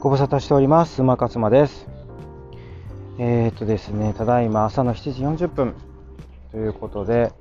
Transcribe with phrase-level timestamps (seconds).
[0.00, 1.02] ご無沙汰しております。
[1.02, 1.86] 馬勝間です。
[3.18, 5.74] えー、っとですねただいま朝の7時40分。
[6.52, 7.34] ということで、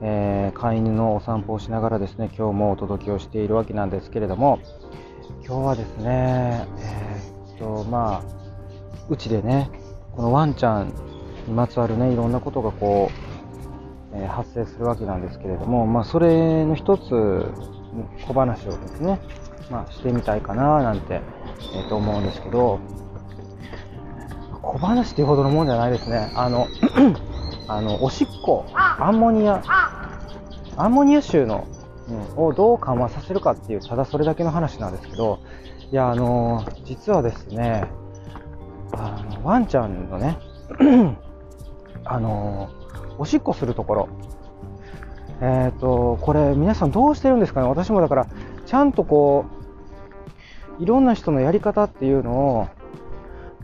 [0.00, 4.58] えー、飼い犬のお散歩をしながらですね今日もお届けをしているわけなんですけれども
[5.44, 9.70] 今日はですねえー、っとまあうちでね
[10.16, 10.86] このワンちゃん
[11.46, 13.10] にまつわるねいろんなことがこ
[14.14, 17.52] う、え発生するわけなんですけれどもまあそれの一つ
[18.26, 19.20] 小話をですね
[19.70, 21.20] まあ、してみたいかななんて、
[21.74, 22.80] えー、と思うんですけど
[24.62, 26.30] 小話っていうほどのもんじゃないですね。
[26.34, 26.66] あの
[27.68, 29.62] あのおしっこアンモニア
[30.76, 31.66] アンモニア臭の、
[32.08, 35.40] うん、をどう緩和させるかっていうただそれだけの話なんですけど
[35.90, 37.84] いやあの実はですね
[38.92, 40.38] あのワンちゃんのね
[42.04, 42.70] あの
[43.18, 44.08] おしっこするところ
[45.40, 47.68] えっ、ー、とこれ皆さんどうしてるんですかね？
[47.68, 48.26] 私もだから
[48.66, 49.57] ちゃんとこう
[50.78, 52.68] いろんな人のやり方っていうのを、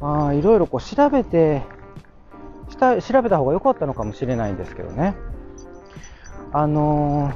[0.00, 1.62] まあ、いろいろこう調べて
[2.70, 5.14] した調べた方が良かったのかもしれないんですけどね。
[6.52, 7.32] あの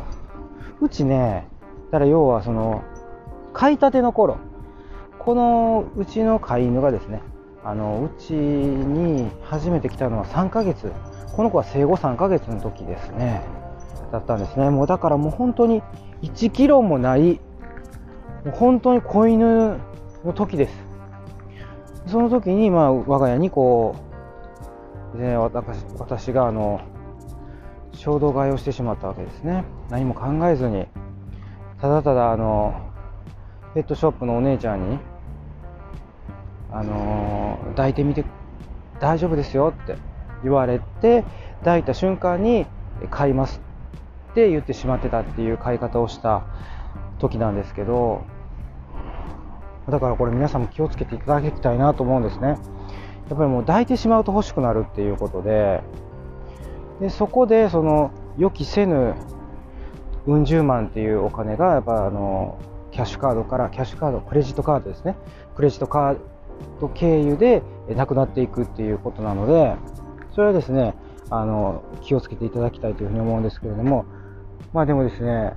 [0.81, 1.49] ー、うちね
[1.91, 2.85] だから要はその
[3.53, 4.39] 飼いたての頃
[5.19, 7.23] このうちの飼い犬がですね
[7.65, 10.93] あのうちに初めて来たのは3ヶ月
[11.35, 13.43] この子は生後3ヶ月の時ですね
[14.13, 14.71] だったんですね。
[14.71, 15.83] もうだからもう本当に
[16.23, 17.41] 1キロもない
[18.45, 19.79] もう本当に子犬
[20.25, 20.89] の時です。
[22.07, 23.97] その時に、まあ、我が家にこ
[25.15, 26.81] う、ね、私私があの
[27.93, 29.65] 衝動買いをしてしまったわけですね。
[29.91, 30.87] 何も考えずに、
[31.81, 32.91] ただただあの
[33.75, 34.99] ペットショップのお姉ちゃんに、
[36.73, 38.25] あの抱いてみて
[39.01, 39.97] 大丈夫ですよって
[40.43, 41.25] 言われて、
[41.61, 42.67] 抱いた瞬間に
[43.11, 43.61] 買います
[44.31, 46.45] って言ってしまってたっていう買い方をした
[47.19, 48.25] 時なんですけど
[49.89, 52.49] だからこれ皆さんも気をつけていただきたいなと思うんですね。
[52.49, 55.83] やっぱりもう抱いてしまうと欲しくなるっていうことで
[57.01, 59.15] でそこでその予期せぬ
[60.27, 62.59] うん十万っていうお金がやっぱあの
[62.91, 65.17] キャッシュカードからキャッシュカードクレジットカードですね。
[65.57, 66.19] クレジットカー
[66.81, 69.77] ド経由でなくなっていくっていうことなので
[70.33, 70.95] それはですね
[71.31, 74.07] あの気をつけていただきたいというふうに思うんですけれども
[74.73, 75.55] まあでもですね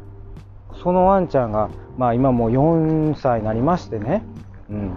[0.81, 4.23] そのワンちゃんが、まあ、今もう4歳になりましてね、
[4.69, 4.91] うん、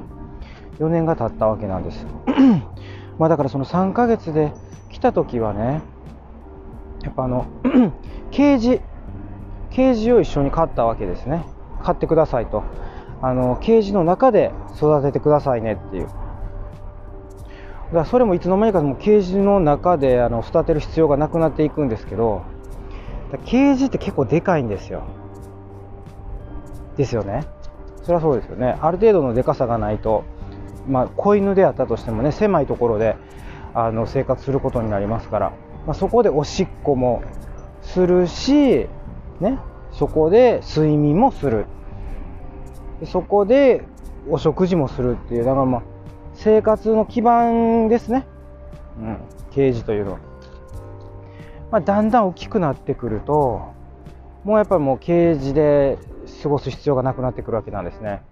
[0.79, 2.07] 4年が経ったわけなんです。
[3.19, 4.53] まだからその3ヶ月で
[4.91, 5.83] 来た時はね
[7.03, 7.47] やっぱあの
[8.33, 8.81] ケージ
[9.71, 11.45] ケージを一緒に買ったわけですね。
[11.83, 12.65] 買ってくださいと。
[13.21, 16.07] あのケージの中で育ててくださいねっていう。
[16.07, 16.19] だか
[17.93, 22.43] らそれもいつの間にかもうケージの中であの育てる必要がなくなっていくんですけど
[23.45, 25.03] ケージって結構でかいんですよ。
[26.97, 27.45] ですよね。
[28.03, 28.77] それはそうですよね。
[28.81, 30.25] ある程度のでかさがないと、
[30.87, 33.17] まあ、子犬であったとしてもね、狭いところで
[33.73, 35.53] あの生活することになりますから、
[35.87, 37.23] まあ、そこでおしっこも
[37.83, 38.87] するし、
[39.41, 39.59] ね、
[39.93, 41.67] そこで睡眠もする。
[43.05, 43.85] そこで
[44.29, 45.83] お食事もするっていう、だからまあ、
[46.35, 48.27] 生活の基盤ですね。
[48.99, 49.19] うん、
[49.51, 50.19] ケージというのは。
[51.71, 53.73] まあ、だんだん大きくなってくると、
[54.45, 55.99] もうやっぱりもうケージで
[56.45, 58.23] 過ごす必要がなくなってくるわけなんですね。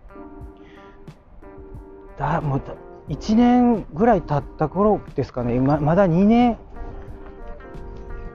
[2.18, 2.62] だもう
[3.08, 6.58] 1年ぐらい経った頃ですかね、ままだ2年、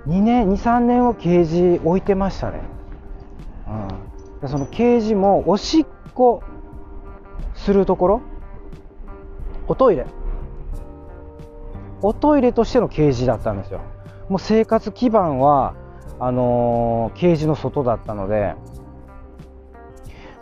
[0.07, 2.61] 2年、2、3年をケージ置いてましたね。
[4.41, 6.41] うん、そのケージもおしっこ
[7.53, 8.21] するところ、
[9.67, 10.07] おトイレ、
[12.01, 13.81] おトイレとしてのケージだったんですよ。
[14.27, 15.75] もう生活基盤は、
[16.19, 18.55] あのー、ケージの外だったので、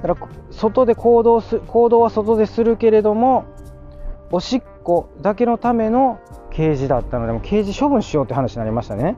[0.07, 3.45] だから外で行動す行動は外でするけれども
[4.31, 6.19] おしっこだけのための
[6.51, 9.17] ケージだったのでもケージ処分しようって話になりましたね。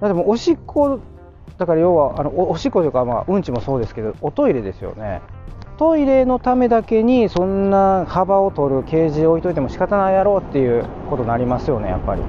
[0.00, 1.00] だってもおしっこ
[1.58, 5.22] だから要はあのおしっこというか、まあ、うんちもそうですけどおトイレですよね。
[5.78, 12.22] トイレのためだけにそんな幅を取るケージ置いといても仕方ないやろうっていうことになりますよねやっぱり。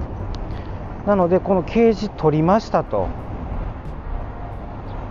[1.05, 3.07] なのでこのケージ取りましたと。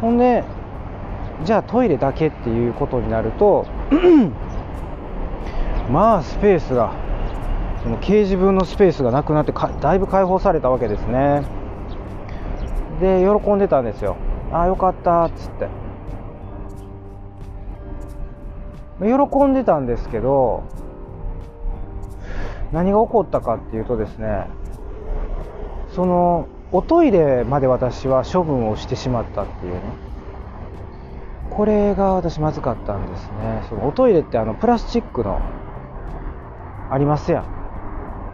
[0.00, 0.44] ほんで
[1.44, 3.66] じゃあトイレだけっていうことになると
[5.90, 6.94] まあスペースが
[7.82, 11.42] その掲示分のスペースがなくなってだいぶ解放されたわけですね。
[13.00, 14.16] で喜んでたんですよ。
[14.52, 15.68] ああよかったっつって。
[19.00, 20.62] 喜んでたんですけど
[22.70, 24.46] 何が起こったかっていうとですね
[25.94, 30.11] そのおトイレまで私は処分をしてしまったっていうね。
[31.56, 33.62] これが私まずかったんですね。
[33.68, 35.40] そのおトイレってあのプラスチックの
[36.90, 37.44] ありますやん。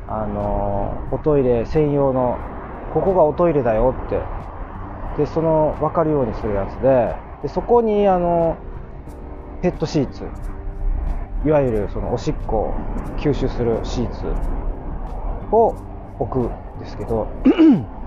[0.09, 2.39] あのおトイレ専用の
[2.95, 4.21] ここがおトイレだよって。
[5.19, 7.17] でその分かるようにするやつで。
[7.43, 8.57] でそこにあの
[9.63, 10.25] ペットシーツ。
[11.45, 12.75] いわゆるそのおしっこを
[13.19, 14.27] 吸収するシーツ
[15.53, 15.75] を
[16.19, 17.27] 置くんですけど。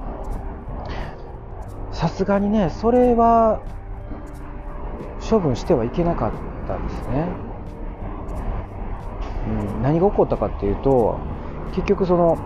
[1.92, 3.62] さすがにねそれは
[5.31, 7.28] 処分してはいけなかったですね、
[9.48, 11.18] うん、何が起こったかっていうと
[11.74, 12.38] 結局その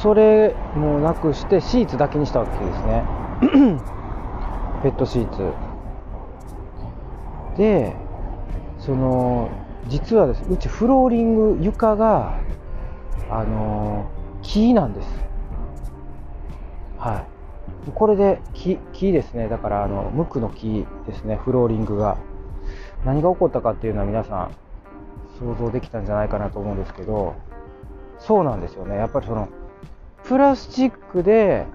[0.00, 3.04] それもなくしてシーツだけにしたわけですね。
[4.82, 5.52] ペットシーツ。
[7.56, 7.96] で
[8.78, 9.50] その
[9.88, 12.38] 実はですうちフローリング床が
[13.30, 14.10] あの
[14.42, 15.08] 木なんです。
[16.98, 17.33] はい。
[17.92, 19.48] これで木木ですね。
[19.48, 21.36] だからあの無垢の木ですね。
[21.36, 22.16] フローリングが。
[23.04, 24.50] 何が起こったかっていうのは皆さん
[25.38, 27.34] 想像できたんじゃないかなと思うんですけど。
[28.18, 28.96] そうなんですよね。
[28.96, 29.48] やっぱりその
[30.24, 31.66] プラスチックで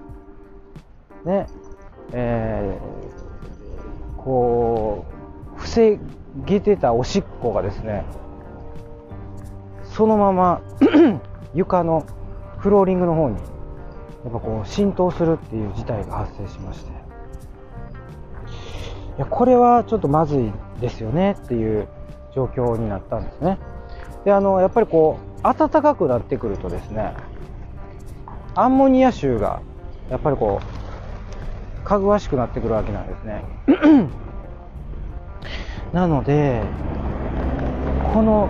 [1.24, 1.46] ね
[2.12, 5.04] えー、こ
[5.56, 5.98] う防
[6.44, 8.04] げてたおしっこがですね
[9.84, 10.60] そのまま
[11.54, 12.06] 床の
[12.58, 13.36] フローリングの方に
[14.24, 16.90] やっぱこう浸透するっていう事態が発生しまして。
[16.90, 16.92] い
[19.20, 20.50] やこれはちょっとまずい
[20.80, 21.88] ですよねっていう
[22.34, 23.58] 状況になったんですね。
[24.24, 27.14] であのやっぱりこう暖かくなってくるとですね
[28.54, 29.60] アンモニア臭が
[30.10, 30.60] やっぱりこ
[31.82, 33.44] うかぐわしくなってくるわけなんですね。
[35.92, 36.62] なので
[38.14, 38.48] この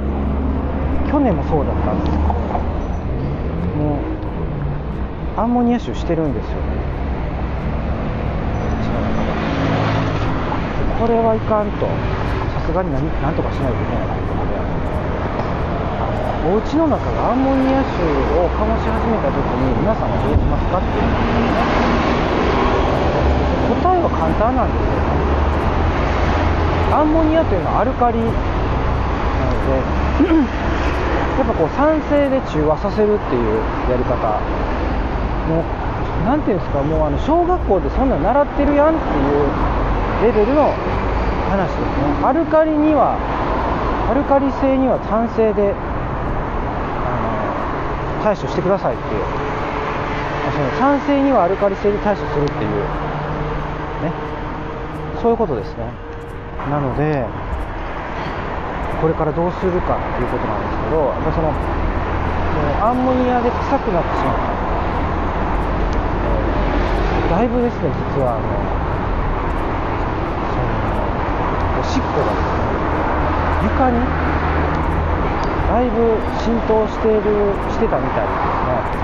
[1.10, 2.16] 去年もそうだったんです
[3.76, 4.19] もう
[5.36, 6.60] アンモニア臭してるんですよね。
[11.00, 11.86] これはいかんと。
[12.50, 14.60] さすがに何何とかしないといけないということで
[16.52, 18.04] お家の中がアンモニア臭
[18.36, 21.08] を醸し始めた時に皆さんはどうしますかっていう
[23.80, 25.00] 答えは簡単なんですよ。
[27.00, 28.34] アンモニアというのはアルカリなので
[31.38, 34.40] やっぱこう酸性で中和させるっていうやり方。
[35.50, 35.64] もう
[36.24, 39.50] 何ていうんですかもうあの小学校でそんなん習ってるやんっていう
[40.22, 40.70] レベルの
[41.50, 42.22] 話ですね。
[42.22, 43.18] アルカリには
[44.10, 47.10] アルカリ性には酸性であ
[48.18, 49.24] の対処してくださいっていう。
[50.50, 52.70] その酸性にはアルカリ性で対処するっていう。
[54.02, 54.12] ね。
[55.22, 55.84] そういうことですね。
[56.68, 57.24] なので
[59.00, 64.59] これからどうするかっていうことなんですけどやっぱそのそのアンモニアで臭くなってしまった、
[67.30, 68.34] だいぶですね実は。
[68.34, 68.42] あの
[70.50, 70.74] その
[71.78, 72.66] おしっこがですね
[73.70, 74.02] 床に
[75.70, 79.00] だいぶ浸透しているしてたみたいですね。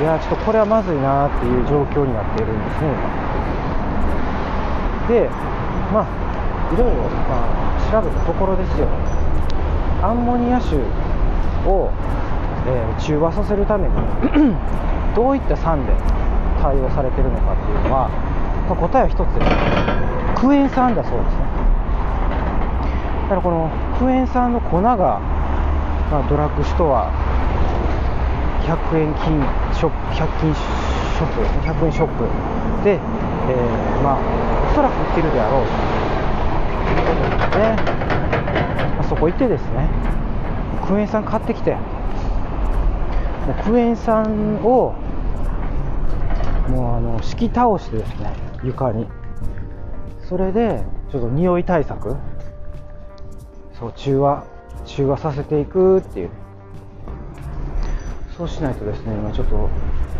[0.00, 2.90] いやちょっとこれはまずいなっていう状況になっているんですね
[5.06, 5.28] で
[5.92, 6.06] まあ
[6.74, 7.44] いろいろ、ま
[7.76, 8.88] あ、調べたところですよ。
[10.02, 10.76] アンモニア臭
[11.68, 11.92] を、
[12.66, 13.94] えー、中和させるために
[15.14, 15.92] どういった酸で
[16.62, 18.08] 対応されてるのかっていうのは、
[18.70, 20.40] まあ、答えは一つです。
[20.40, 21.42] クエン酸だそうですね。
[23.26, 24.96] だからこのクエン酸の粉が、
[26.10, 27.10] まあ、ドラッグストア
[28.62, 29.42] 100円均
[29.74, 32.24] ショップ100均ショップ100円ショップ
[32.84, 34.18] で、えー、まあ
[34.70, 35.72] おそらく売ってるであろうと
[36.90, 37.82] いうことなので、
[38.94, 39.88] まあ、そこ行ってですね
[40.86, 41.78] クエン酸買ってきても
[43.58, 44.94] うクエン酸を
[46.68, 48.32] もうあの敷き倒してですね
[48.64, 49.06] 床に。
[50.28, 52.16] それでちょっと匂い対策。
[53.78, 54.44] そう中和
[54.84, 56.30] 中和させていくっていう。
[58.36, 59.68] そうしないとですね今ちょっと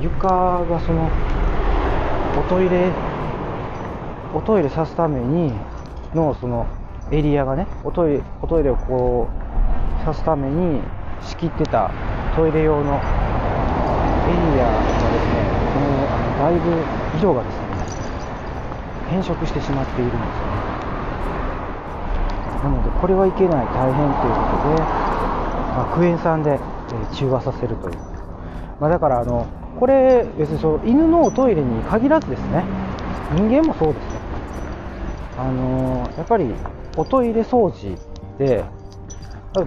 [0.01, 1.11] 床がその
[2.39, 2.91] おトイレ
[4.35, 5.53] おトイレさすために
[6.15, 6.67] のその
[7.11, 9.29] エリアがねおトイレおトイレをこ
[10.01, 10.81] うさすために
[11.23, 11.91] 仕切ってた
[12.37, 12.97] トイレ用のエ
[14.55, 16.71] リアがですねもうあのだいぶ
[17.19, 17.62] 色がですね
[19.09, 20.62] 変色してしまっているんですよね。
[22.62, 24.83] なのでこれはいけない大変ということで、
[25.75, 27.97] まあ、クエン酸で、え中和させるという、
[28.81, 29.47] まあ、だからあの
[29.81, 32.64] これ別にそう犬のトイレに限らずですね。
[33.35, 34.21] 人間もそうですね
[35.38, 36.47] あのー、やっぱり
[36.97, 37.97] おトイレ掃除
[38.38, 38.62] で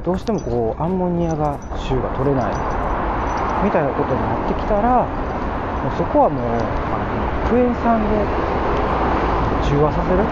[0.04, 5.08] どうしてもこうアンモニアが臭が取れないみたいなことになってきたら
[5.86, 8.18] もうそこはもうあのクエン酸で
[9.70, 10.26] 中和させる。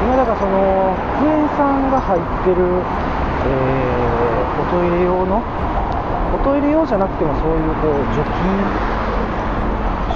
[0.00, 5.44] 今だからそのクエン酸が入ってる、えー、おトイレ用の
[6.32, 8.48] おトイレ用じゃなくてもそういうこう除菌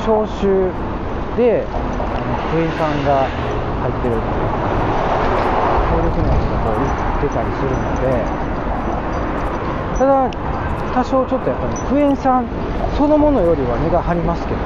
[0.09, 0.73] 消臭
[1.37, 1.69] で
[2.49, 4.17] クエン酸が入ってる。
[5.85, 8.25] そういうふうなやつがこう売ってたりするので。
[10.01, 10.33] ただ
[10.95, 12.49] 多少ちょっとやっぱりクエン酸
[13.01, 14.59] そのものよりは値が張りますけど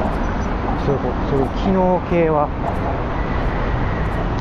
[0.84, 1.00] そういう
[1.30, 2.50] そういう機能系は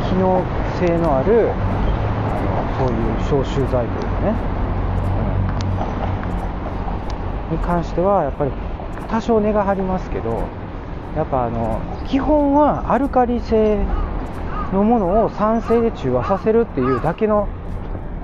[0.09, 0.41] 機能
[0.81, 1.53] 性のある
[2.73, 4.33] そういう消臭剤というかね、
[7.51, 8.51] うん、に関してはやっぱり
[9.11, 10.41] 多少値が張りますけど
[11.15, 13.77] やっぱあの基本はアルカリ性
[14.73, 17.47] のものを酸性で中和させるっていうだけの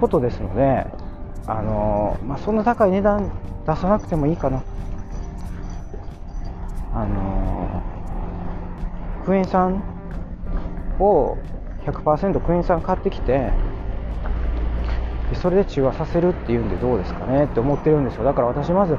[0.02, 0.88] ことですので
[1.46, 3.30] あの、まあ、そんな高い値段
[3.68, 4.64] 出さなくてもいいかな。
[6.94, 7.84] あの
[9.26, 9.84] クエン酸
[11.00, 11.38] を
[11.86, 13.52] 100%クエン酸買ってきて
[15.36, 18.24] それで中和させるっていうんでどうですかねって思ってるんですよ。
[18.24, 18.98] だから私まず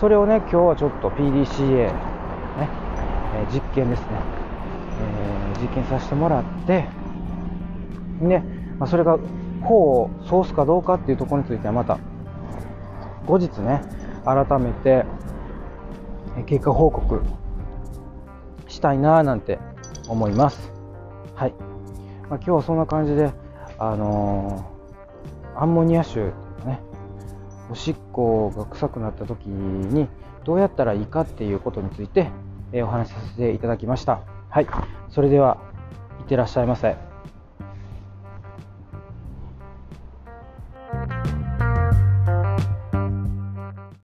[0.00, 2.68] それをね今日はちょっと PDCA ね、
[3.34, 4.06] えー、実験ですね、
[5.54, 6.88] えー、実験させてもらって
[8.22, 8.40] で、
[8.78, 9.18] まあ、それが
[9.62, 11.98] 功をソースかどうかっていうところについてはまた
[13.26, 13.82] 後日ね
[14.24, 15.04] 改めて
[16.44, 17.22] 結果報告
[18.68, 19.58] したいななんて
[20.08, 20.72] 思います。
[21.34, 21.54] はい、
[22.28, 23.32] まあ、今日はそんな感じで
[23.78, 26.80] あのー、アンモニア臭とかね
[27.70, 30.08] おしっこが臭くなった時に
[30.44, 32.30] どうやったらいいかっていうことについて、
[32.72, 34.20] えお話しさせていただきました。
[34.48, 34.66] はい。
[35.08, 35.58] それでは
[36.20, 37.05] いってらっしゃいませ。